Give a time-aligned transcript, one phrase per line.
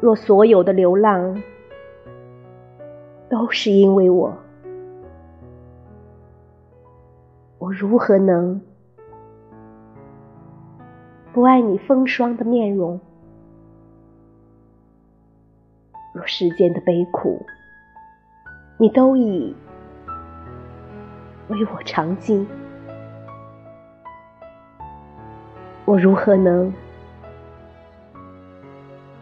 [0.00, 1.42] 若所有的流浪
[3.30, 4.36] 都是因为我，
[7.58, 8.60] 我如何能
[11.32, 13.00] 不爱你风霜的面容？
[16.12, 17.44] 若世间的悲苦，
[18.78, 19.56] 你都已
[21.48, 22.46] 为我尝尽，
[25.84, 26.72] 我如何能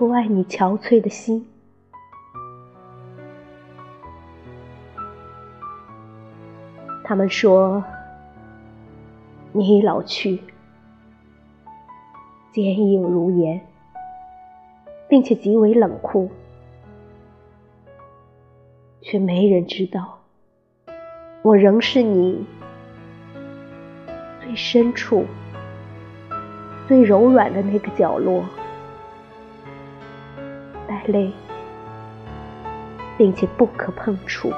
[0.00, 1.46] 不爱你憔悴的心？
[7.04, 7.84] 他们说
[9.52, 10.40] 你已老去，
[12.50, 13.60] 坚硬如岩，
[15.06, 16.30] 并且极为冷酷。
[19.02, 20.20] 却没人知道，
[21.42, 22.46] 我仍是你
[24.40, 25.26] 最深处、
[26.88, 28.42] 最柔软的那个角落，
[31.06, 31.32] 泪，
[33.16, 34.52] 并且不可碰触。